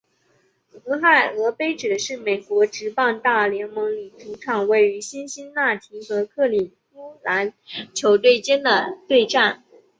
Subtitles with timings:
[0.85, 7.53] 俄亥俄杯指的是美国职棒大联盟里主场位于辛辛那提和克里夫兰
[7.93, 9.63] 球队间的对战。